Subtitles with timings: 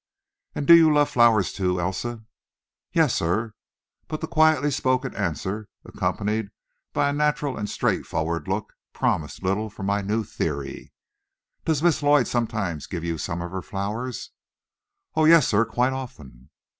[0.55, 2.25] "And do you love flowers too, Elsa?"
[2.91, 3.53] "Yes, sir."
[4.07, 6.49] But the quietly spoken answer, accompanied
[6.91, 10.91] by a natural and straightforward look promised little for my new theory.
[11.65, 14.31] "Does Miss Lloyd sometimes give you some of her flowers?"
[15.13, 16.49] "Oh, yes, sir, quite often."